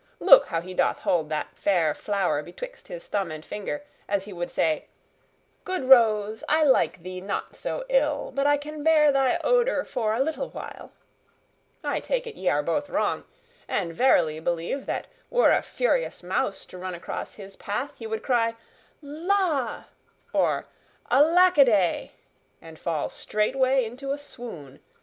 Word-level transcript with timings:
Look 0.19 0.47
how 0.47 0.61
he 0.61 0.73
doth 0.73 0.97
hold 0.97 1.29
that 1.29 1.55
fair 1.55 1.93
flower 1.93 2.41
betwixt 2.41 2.87
his 2.87 3.05
thumb 3.05 3.29
and 3.29 3.45
finger, 3.45 3.83
as 4.09 4.23
he 4.25 4.33
would 4.33 4.49
say, 4.49 4.85
'Good 5.63 5.87
rose, 5.87 6.43
I 6.49 6.63
like 6.63 7.03
thee 7.03 7.21
not 7.21 7.55
so 7.55 7.85
ill 7.87 8.31
but 8.33 8.47
I 8.47 8.57
can 8.57 8.81
bear 8.83 9.11
thy 9.11 9.37
odor 9.43 9.83
for 9.85 10.15
a 10.15 10.19
little 10.19 10.49
while.' 10.49 10.91
I 11.83 11.99
take 11.99 12.25
it 12.25 12.33
ye 12.33 12.49
are 12.49 12.63
both 12.63 12.89
wrong, 12.89 13.25
and 13.67 13.93
verily 13.93 14.39
believe 14.39 14.87
that 14.87 15.05
were 15.29 15.51
a 15.51 15.61
furious 15.61 16.23
mouse 16.23 16.65
to 16.65 16.79
run 16.79 16.95
across 16.95 17.35
his 17.35 17.55
path, 17.55 17.93
he 17.95 18.07
would 18.07 18.23
cry, 18.23 18.55
'La!' 19.03 19.83
or 20.33 20.65
'Alack 21.11 21.59
a 21.59 21.65
day!' 21.65 22.11
and 22.59 22.79
fall 22.79 23.07
straightway 23.07 23.85
into 23.85 24.13
a 24.13 24.17
swoon. 24.17 24.79